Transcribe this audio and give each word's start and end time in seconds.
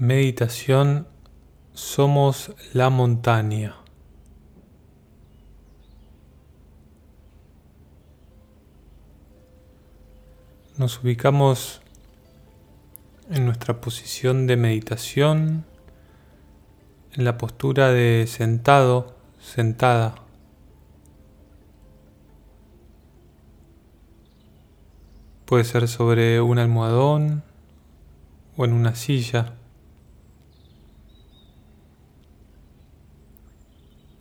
Meditación 0.00 1.08
Somos 1.72 2.54
la 2.72 2.88
montaña. 2.88 3.74
Nos 10.76 11.02
ubicamos 11.02 11.82
en 13.28 13.44
nuestra 13.44 13.80
posición 13.80 14.46
de 14.46 14.56
meditación, 14.56 15.64
en 17.14 17.24
la 17.24 17.36
postura 17.36 17.88
de 17.88 18.26
sentado, 18.28 19.16
sentada. 19.40 20.14
Puede 25.44 25.64
ser 25.64 25.88
sobre 25.88 26.40
un 26.40 26.60
almohadón 26.60 27.42
o 28.56 28.64
en 28.64 28.74
una 28.74 28.94
silla. 28.94 29.57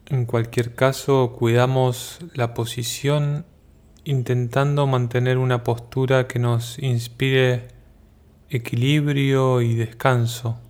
En 0.09 0.25
cualquier 0.25 0.73
caso, 0.73 1.33
cuidamos 1.37 2.19
la 2.33 2.53
posición 2.53 3.45
intentando 4.05 4.87
mantener 4.87 5.37
una 5.37 5.65
postura 5.65 6.27
que 6.27 6.39
nos 6.39 6.79
inspire 6.79 7.67
equilibrio 8.49 9.59
y 9.61 9.75
descanso. 9.75 10.61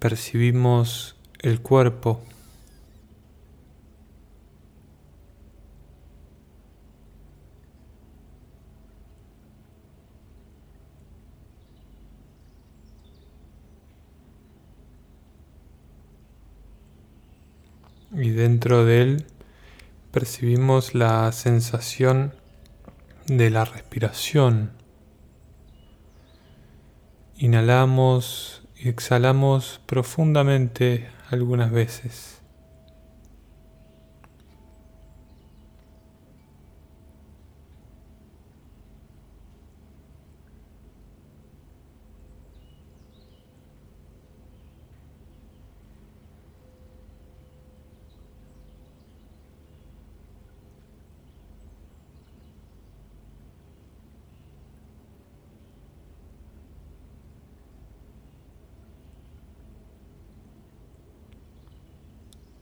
Percibimos 0.00 1.19
el 1.42 1.60
cuerpo. 1.60 2.22
Y 18.12 18.30
dentro 18.30 18.84
de 18.84 19.02
él 19.02 19.26
percibimos 20.10 20.94
la 20.94 21.30
sensación 21.32 22.34
de 23.26 23.50
la 23.50 23.64
respiración. 23.64 24.72
Inhalamos 27.38 28.62
y 28.76 28.88
exhalamos 28.88 29.80
profundamente 29.86 31.08
algunas 31.30 31.70
veces. 31.70 32.39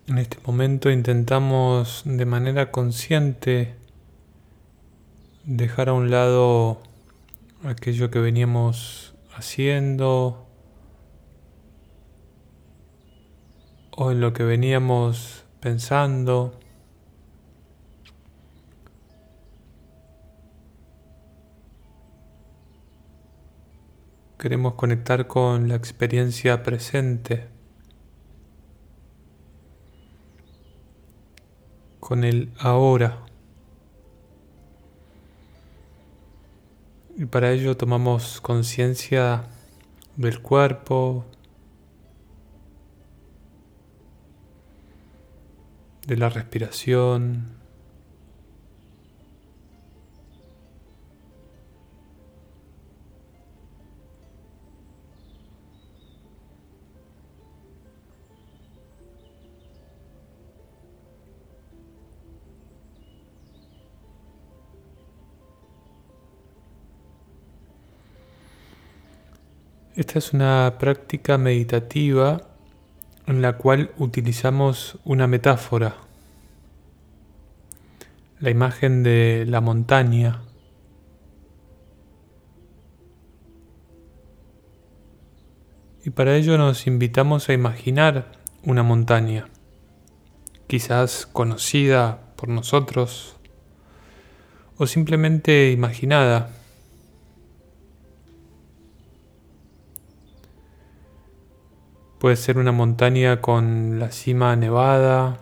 En 0.09 0.17
este 0.17 0.39
momento 0.47 0.91
intentamos 0.91 2.01
de 2.07 2.25
manera 2.25 2.71
consciente 2.71 3.75
dejar 5.45 5.91
a 5.91 5.93
un 5.93 6.11
lado 6.11 6.81
aquello 7.63 8.11
que 8.11 8.19
veníamos 8.19 9.15
haciendo 9.37 10.47
o 13.91 14.11
en 14.11 14.23
lo 14.23 14.33
que 14.33 14.45
veníamos 14.45 15.45
pensando. 15.61 16.59
Queremos 24.39 24.73
conectar 24.73 25.27
con 25.27 25.69
la 25.69 25.75
experiencia 25.75 26.63
presente. 26.63 27.58
Con 32.01 32.25
el 32.25 32.51
ahora. 32.59 33.25
Y 37.17 37.27
para 37.27 37.51
ello 37.51 37.77
tomamos 37.77 38.41
conciencia 38.41 39.45
del 40.17 40.41
cuerpo, 40.41 41.25
de 46.07 46.17
la 46.17 46.29
respiración, 46.29 47.58
Esta 69.97 70.19
es 70.19 70.33
una 70.33 70.77
práctica 70.79 71.39
meditativa 71.39 72.43
en 73.27 73.43
la 73.43 73.59
cual 73.59 73.91
utilizamos 73.99 74.99
una 75.05 75.27
metáfora, 75.27 75.97
la 78.41 78.51
imagen 78.51 79.03
de 79.03 79.45
la 79.47 79.61
montaña. 79.61 80.43
Y 86.05 86.11
para 86.11 86.37
ello 86.37 86.57
nos 86.57 86.87
invitamos 86.87 87.49
a 87.49 87.53
imaginar 87.53 88.33
una 88.63 88.83
montaña, 88.83 89.49
quizás 90.69 91.27
conocida 91.27 92.33
por 92.37 92.49
nosotros 92.49 93.37
o 94.77 94.87
simplemente 94.87 95.71
imaginada. 95.73 96.58
Puede 102.19 102.35
ser 102.35 102.59
una 102.59 102.73
montaña 102.73 103.41
con 103.41 104.01
la 104.01 104.11
cima 104.11 104.57
nevada 104.57 105.39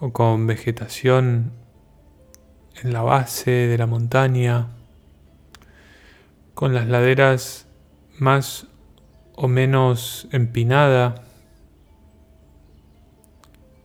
o 0.00 0.14
con 0.14 0.46
vegetación 0.46 1.52
en 2.82 2.94
la 2.94 3.02
base 3.02 3.50
de 3.50 3.76
la 3.76 3.86
montaña, 3.86 4.68
con 6.54 6.72
las 6.72 6.88
laderas 6.88 7.66
más 8.18 8.66
o 9.36 9.46
menos 9.46 10.26
empinada. 10.32 11.26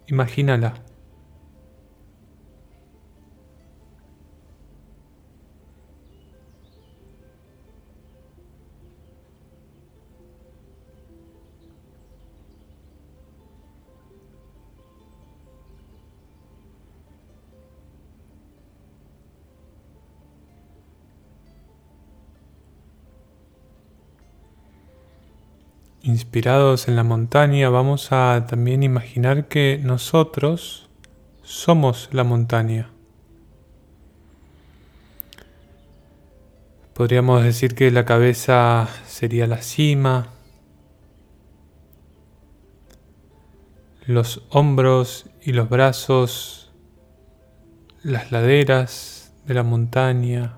Imagínala. 0.08 0.87
Inspirados 26.08 26.88
en 26.88 26.96
la 26.96 27.04
montaña, 27.04 27.68
vamos 27.70 28.14
a 28.14 28.46
también 28.48 28.82
imaginar 28.82 29.50
que 29.50 29.78
nosotros 29.84 30.88
somos 31.44 32.08
la 32.14 32.24
montaña. 32.24 32.92
Podríamos 36.94 37.44
decir 37.44 37.76
que 37.76 37.92
la 37.92 38.06
cabeza 38.06 38.88
sería 39.06 39.48
la 39.48 39.62
cima, 39.62 40.30
los 44.06 44.44
hombros 44.50 45.26
y 45.42 45.52
los 45.52 45.68
brazos, 45.68 46.72
las 48.02 48.32
laderas 48.32 49.34
de 49.46 49.56
la 49.56 49.64
montaña, 49.64 50.58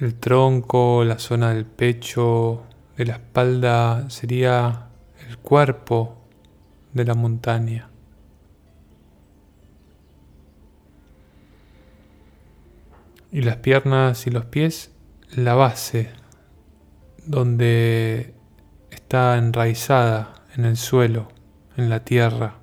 El 0.00 0.16
tronco, 0.16 1.04
la 1.04 1.20
zona 1.20 1.54
del 1.54 1.66
pecho, 1.66 2.64
de 2.96 3.06
la 3.06 3.12
espalda 3.14 4.10
sería 4.10 4.88
el 5.28 5.38
cuerpo 5.38 6.16
de 6.92 7.04
la 7.04 7.14
montaña. 7.14 7.88
Y 13.30 13.42
las 13.42 13.56
piernas 13.58 14.26
y 14.26 14.30
los 14.30 14.46
pies, 14.46 14.90
la 15.36 15.54
base, 15.54 16.10
donde 17.24 18.34
está 18.90 19.38
enraizada 19.38 20.44
en 20.56 20.64
el 20.64 20.76
suelo, 20.76 21.28
en 21.76 21.88
la 21.88 22.04
tierra. 22.04 22.58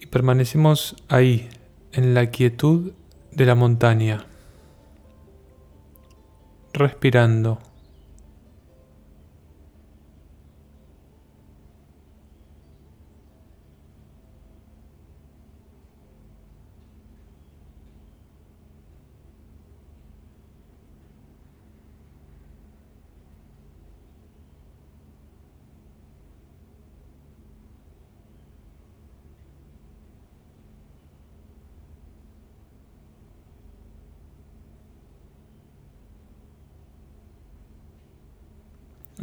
Y 0.00 0.06
permanecemos 0.06 0.96
ahí, 1.08 1.48
en 1.92 2.14
la 2.14 2.30
quietud 2.30 2.92
de 3.36 3.44
la 3.44 3.54
montaña, 3.54 4.24
respirando. 6.72 7.58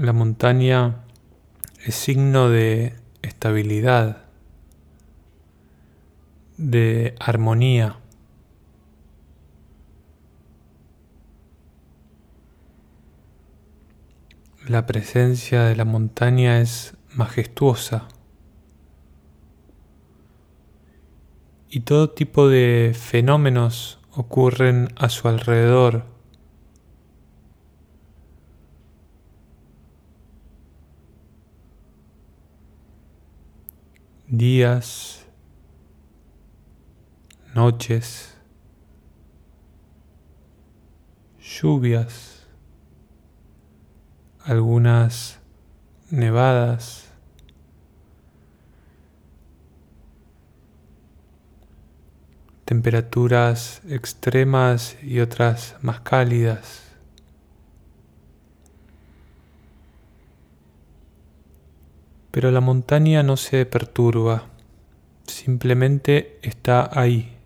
La 0.03 0.11
montaña 0.11 1.05
es 1.85 1.95
signo 1.95 2.49
de 2.49 2.93
estabilidad, 3.21 4.25
de 6.57 7.15
armonía. 7.21 8.01
La 14.67 14.85
presencia 14.85 15.63
de 15.63 15.77
la 15.77 15.85
montaña 15.85 16.59
es 16.59 16.97
majestuosa 17.13 18.09
y 21.69 21.79
todo 21.79 22.09
tipo 22.09 22.49
de 22.49 22.93
fenómenos 22.93 23.99
ocurren 24.11 24.89
a 24.97 25.07
su 25.07 25.29
alrededor 25.29 26.12
días, 34.35 35.23
noches, 37.53 38.35
lluvias, 41.39 42.47
algunas 44.43 45.39
nevadas, 46.09 47.11
temperaturas 52.65 53.83
extremas 53.87 54.97
y 55.03 55.19
otras 55.19 55.75
más 55.83 55.99
cálidas. 55.99 56.92
Pero 62.33 62.49
la 62.49 62.61
montaña 62.61 63.21
no 63.21 63.37
se 63.37 63.63
perturba, 63.67 64.45
simplemente 65.27 66.39
está 66.41 66.89
ahí, 66.99 67.37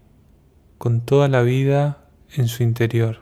con 0.77 1.01
toda 1.01 1.27
la 1.27 1.41
vida 1.41 2.05
en 2.33 2.47
su 2.47 2.63
interior. 2.63 3.19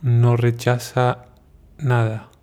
No 0.00 0.36
rechaza 0.36 1.24
nada. 1.76 2.33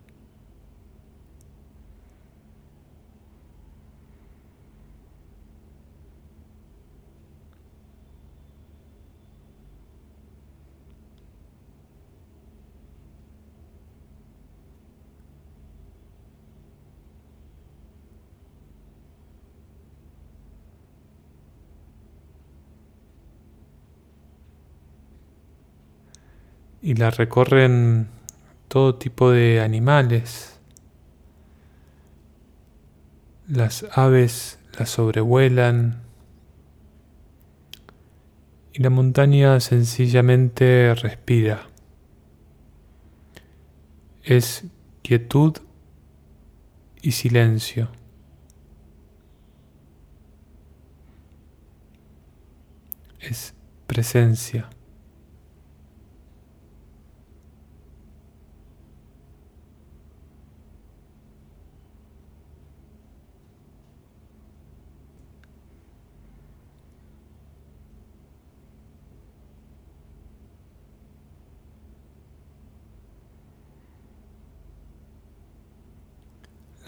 Y 26.82 26.96
la 26.96 27.12
recorren 27.12 28.08
todo 28.68 28.96
tipo 28.96 29.32
de 29.32 29.62
animales. 29.62 30.60
Las 33.48 33.86
aves 33.94 34.60
la 34.78 34.86
sobrevuelan 34.86 36.02
y 38.74 38.82
la 38.82 38.90
montaña 38.90 39.60
sencillamente 39.60 40.96
respira. 40.96 41.68
Es 44.24 44.64
quietud 45.02 45.58
y 47.02 47.12
silencio. 47.12 47.90
Es 53.20 53.54
presencia. 53.88 54.70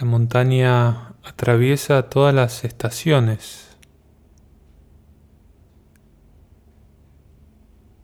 La 0.03 0.09
montaña 0.09 1.13
atraviesa 1.23 2.09
todas 2.09 2.35
las 2.35 2.65
estaciones. 2.65 3.77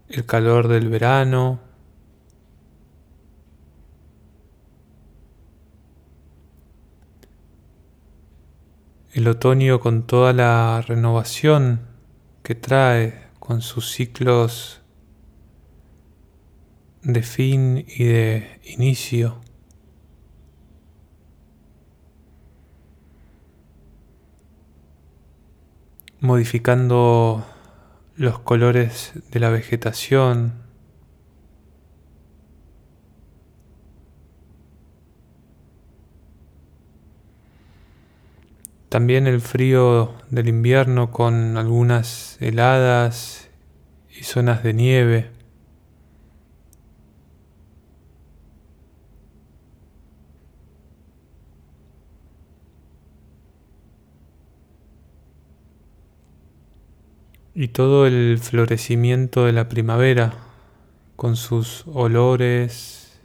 El 0.07 0.25
calor 0.25 0.69
del 0.69 0.87
verano, 0.87 1.59
el 9.11 9.27
otoño 9.27 9.81
con 9.81 10.07
toda 10.07 10.31
la 10.31 10.81
renovación 10.81 11.81
que 12.43 12.55
trae 12.55 13.27
con 13.39 13.61
sus 13.61 13.91
ciclos 13.91 14.81
de 17.01 17.23
fin 17.23 17.85
y 17.85 18.05
de 18.05 18.61
inicio. 18.63 19.48
Modificando 26.21 27.45
los 28.15 28.39
colores 28.39 29.13
de 29.31 29.39
la 29.39 29.49
vegetación. 29.49 30.53
También 38.89 39.27
el 39.27 39.39
frío 39.39 40.15
del 40.29 40.49
invierno 40.49 41.11
con 41.11 41.57
algunas 41.57 42.37
heladas 42.41 43.49
y 44.09 44.23
zonas 44.23 44.63
de 44.63 44.73
nieve. 44.73 45.38
y 57.59 57.67
todo 57.67 58.07
el 58.07 58.39
florecimiento 58.41 59.43
de 59.43 59.51
la 59.51 59.67
primavera 59.67 60.33
con 61.17 61.35
sus 61.35 61.83
olores, 61.87 63.19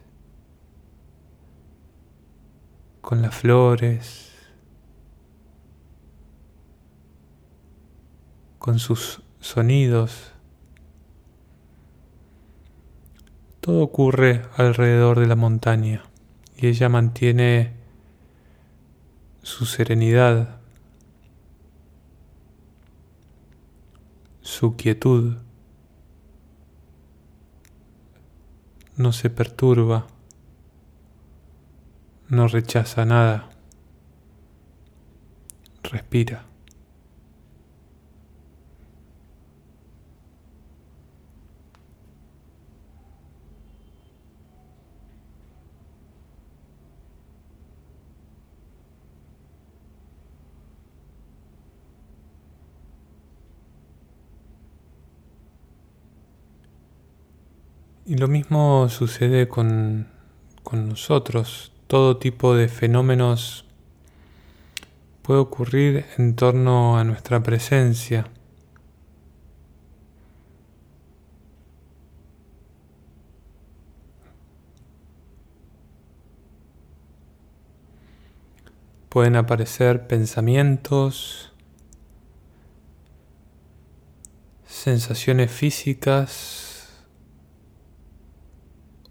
con 3.00 3.22
las 3.22 3.32
flores, 3.32 4.32
con 8.58 8.80
sus 8.80 9.22
sonidos. 9.38 10.32
Todo 13.60 13.84
ocurre 13.84 14.42
alrededor 14.56 15.20
de 15.20 15.28
la 15.28 15.36
montaña 15.36 16.02
y 16.56 16.66
ella 16.66 16.88
mantiene 16.88 17.70
su 19.44 19.64
serenidad 19.64 20.63
su 24.44 24.76
quietud, 24.76 25.38
no 28.98 29.12
se 29.12 29.30
perturba, 29.30 30.06
no 32.28 32.46
rechaza 32.46 33.06
nada, 33.06 33.48
respira. 35.82 36.44
Y 58.06 58.16
lo 58.16 58.28
mismo 58.28 58.90
sucede 58.90 59.48
con, 59.48 60.06
con 60.62 60.90
nosotros. 60.90 61.72
Todo 61.86 62.18
tipo 62.18 62.54
de 62.54 62.68
fenómenos 62.68 63.64
puede 65.22 65.40
ocurrir 65.40 66.04
en 66.18 66.36
torno 66.36 66.98
a 66.98 67.04
nuestra 67.04 67.42
presencia. 67.42 68.26
Pueden 79.08 79.36
aparecer 79.36 80.06
pensamientos, 80.06 81.52
sensaciones 84.66 85.50
físicas, 85.50 86.63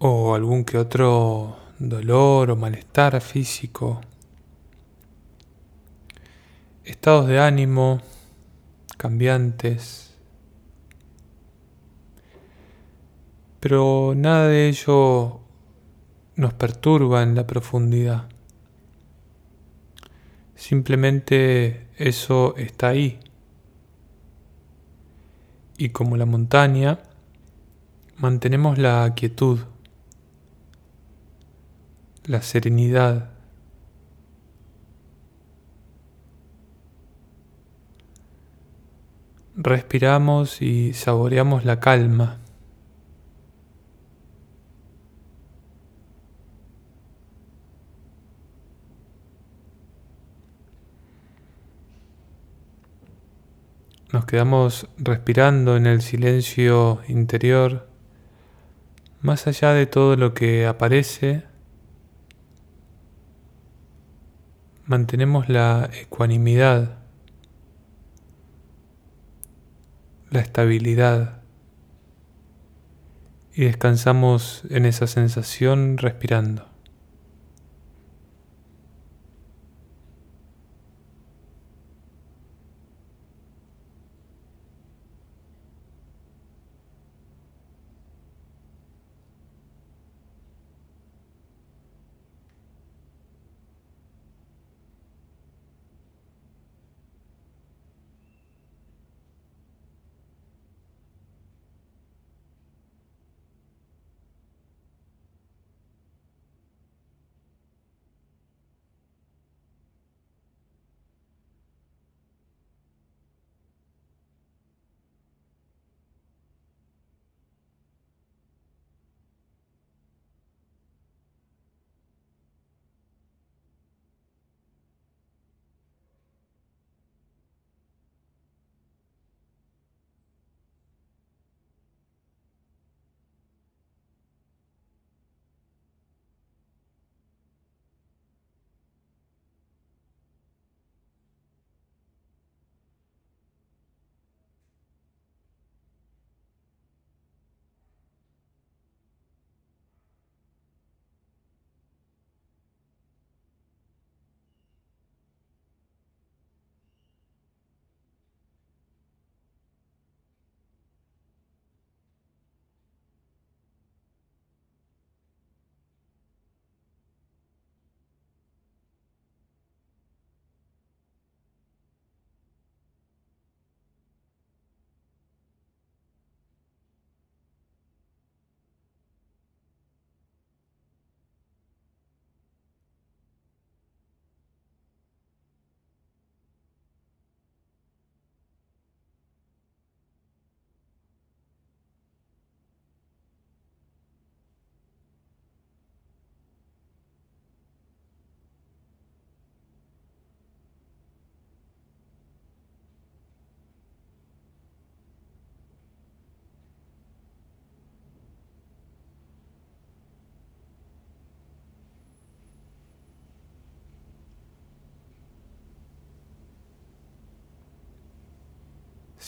o 0.05 0.35
algún 0.35 0.65
que 0.65 0.77
otro 0.77 1.55
dolor 1.79 2.51
o 2.51 2.57
malestar 2.57 3.21
físico, 3.21 4.01
estados 6.83 7.27
de 7.27 7.39
ánimo 7.39 8.01
cambiantes, 8.97 10.13
pero 13.61 14.11
nada 14.13 14.49
de 14.49 14.67
ello 14.67 15.39
nos 16.35 16.53
perturba 16.53 17.23
en 17.23 17.35
la 17.35 17.47
profundidad. 17.47 18.27
Simplemente 20.53 21.87
eso 21.95 22.57
está 22.57 22.89
ahí. 22.89 23.21
Y 25.77 25.89
como 25.89 26.17
la 26.17 26.25
montaña, 26.25 26.99
mantenemos 28.17 28.77
la 28.77 29.13
quietud 29.15 29.59
la 32.25 32.41
serenidad. 32.41 33.29
Respiramos 39.55 40.61
y 40.61 40.93
saboreamos 40.93 41.65
la 41.65 41.79
calma. 41.79 42.39
Nos 54.11 54.25
quedamos 54.25 54.87
respirando 54.97 55.75
en 55.75 55.87
el 55.87 56.01
silencio 56.01 57.01
interior, 57.07 57.87
más 59.21 59.47
allá 59.47 59.73
de 59.73 59.87
todo 59.87 60.15
lo 60.15 60.35
que 60.35 60.67
aparece 60.67 61.52
mantenemos 64.85 65.49
la 65.49 65.89
ecuanimidad, 65.93 66.97
la 70.29 70.39
estabilidad 70.39 71.41
y 73.53 73.65
descansamos 73.65 74.63
en 74.69 74.85
esa 74.85 75.07
sensación 75.07 75.97
respirando. 75.97 76.72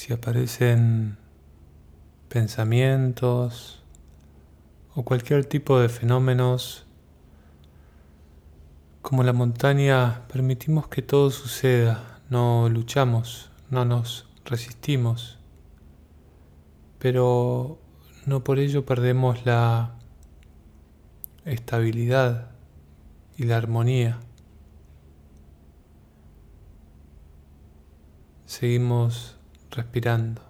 Si 0.06 0.14
aparecen 0.14 1.18
pensamientos 2.30 3.82
o 4.94 5.04
cualquier 5.04 5.46
tipo 5.46 5.80
de 5.80 5.90
fenómenos, 5.90 6.86
como 9.02 9.24
la 9.24 9.34
montaña, 9.34 10.28
permitimos 10.32 10.88
que 10.90 11.02
todo 11.02 11.32
suceda, 11.32 12.22
no 12.30 12.70
luchamos, 12.70 13.50
no 13.72 13.84
nos 13.84 14.30
resistimos, 14.46 15.40
pero 17.00 17.80
no 18.28 18.44
por 18.44 18.60
ello 18.60 18.86
perdemos 18.86 19.44
la 19.44 19.96
estabilidad 21.46 22.52
y 23.38 23.46
la 23.46 23.58
armonía. 23.58 24.20
Seguimos 28.46 29.35
respirando. 29.76 30.42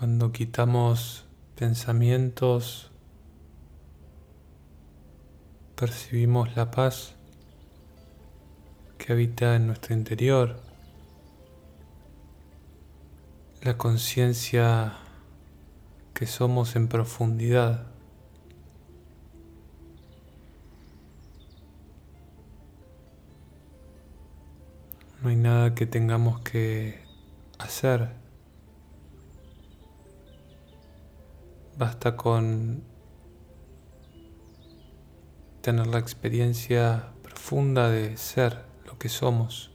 Cuando 0.00 0.32
quitamos 0.32 1.26
pensamientos, 1.56 2.90
percibimos 5.76 6.56
la 6.56 6.70
paz 6.70 7.16
que 8.96 9.12
habita 9.12 9.56
en 9.56 9.66
nuestro 9.66 9.94
interior, 9.94 10.58
la 13.60 13.76
conciencia 13.76 14.96
que 16.14 16.24
somos 16.24 16.76
en 16.76 16.88
profundidad. 16.88 17.86
No 25.22 25.28
hay 25.28 25.36
nada 25.36 25.74
que 25.74 25.84
tengamos 25.84 26.40
que 26.40 27.02
hacer 27.58 28.29
Basta 31.80 32.14
con 32.14 32.82
tener 35.62 35.86
la 35.86 35.98
experiencia 35.98 37.14
profunda 37.22 37.88
de 37.88 38.18
ser 38.18 38.66
lo 38.84 38.98
que 38.98 39.08
somos. 39.08 39.70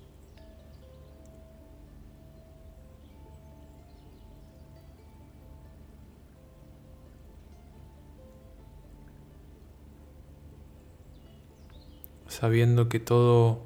sabiendo 12.28 12.90
que 12.90 13.00
todo 13.00 13.62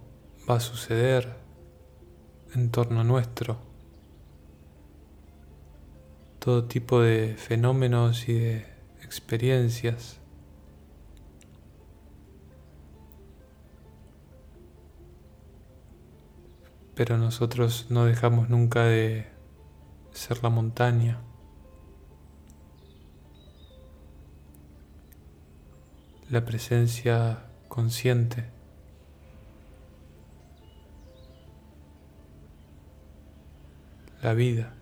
va 0.49 0.58
a 0.58 0.60
suceder 0.60 1.36
en 2.54 2.69
torno 2.69 3.02
a 3.02 3.04
nuestro 3.04 3.68
todo 6.39 6.63
tipo 6.65 7.02
de 7.02 7.36
fenómenos 7.38 8.30
y 8.30 8.34
de 8.34 8.65
experiencias. 9.04 10.19
Pero 16.95 17.17
nosotros 17.17 17.88
no 17.89 18.06
dejamos 18.06 18.49
nunca 18.49 18.84
de 18.84 19.28
ser 20.12 20.41
la 20.43 20.49
montaña. 20.49 21.19
La 26.30 26.45
presencia 26.45 27.45
consciente. 27.67 28.49
La 34.21 34.34
vida. 34.34 34.78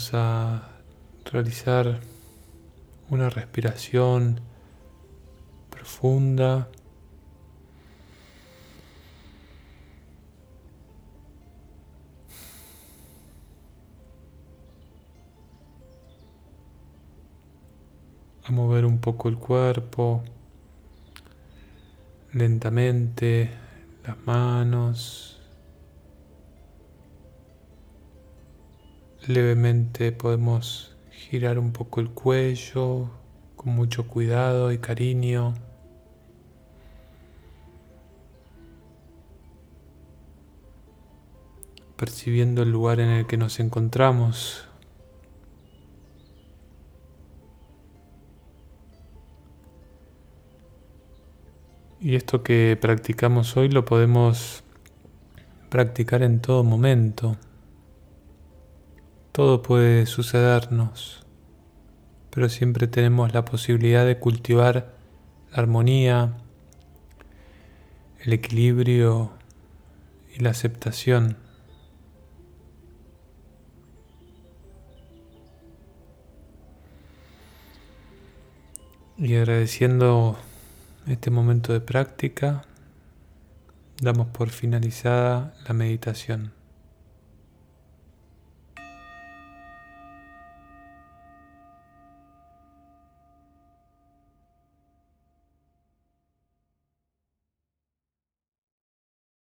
Vamos 0.00 0.14
a 0.14 0.62
realizar 1.30 2.00
una 3.10 3.28
respiración 3.28 4.40
profunda. 5.68 6.68
A 18.44 18.52
mover 18.52 18.86
un 18.86 19.00
poco 19.00 19.28
el 19.28 19.36
cuerpo 19.36 20.22
lentamente, 22.32 23.50
las 24.06 24.16
manos, 24.24 25.39
Levemente 29.26 30.12
podemos 30.12 30.96
girar 31.10 31.58
un 31.58 31.72
poco 31.72 32.00
el 32.00 32.08
cuello 32.08 33.10
con 33.54 33.74
mucho 33.74 34.08
cuidado 34.08 34.72
y 34.72 34.78
cariño. 34.78 35.52
Percibiendo 41.96 42.62
el 42.62 42.70
lugar 42.70 42.98
en 42.98 43.10
el 43.10 43.26
que 43.26 43.36
nos 43.36 43.60
encontramos. 43.60 44.66
Y 52.00 52.14
esto 52.14 52.42
que 52.42 52.78
practicamos 52.80 53.54
hoy 53.58 53.68
lo 53.68 53.84
podemos 53.84 54.64
practicar 55.68 56.22
en 56.22 56.40
todo 56.40 56.64
momento 56.64 57.36
Todo 59.40 59.62
puede 59.62 60.04
sucedernos, 60.04 61.24
pero 62.28 62.50
siempre 62.50 62.86
tenemos 62.88 63.32
la 63.32 63.46
posibilidad 63.46 64.04
de 64.04 64.18
cultivar 64.18 64.92
la 65.50 65.56
armonía, 65.56 66.36
el 68.22 68.34
equilibrio 68.34 69.32
y 70.36 70.40
la 70.40 70.50
aceptación. 70.50 71.38
Y 79.16 79.36
agradeciendo 79.36 80.36
este 81.06 81.30
momento 81.30 81.72
de 81.72 81.80
práctica, 81.80 82.66
damos 84.02 84.26
por 84.26 84.50
finalizada 84.50 85.54
la 85.66 85.72
meditación. 85.72 86.59